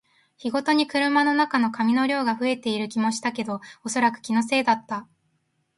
[0.37, 5.07] 日ごとに車の中の紙の量が増えている気もしたけど、おそらく気のせいだった